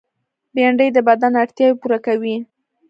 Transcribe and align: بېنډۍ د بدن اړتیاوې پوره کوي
بېنډۍ 0.55 0.89
د 0.93 0.97
بدن 1.07 1.33
اړتیاوې 1.43 1.75
پوره 1.81 1.99
کوي 2.05 2.35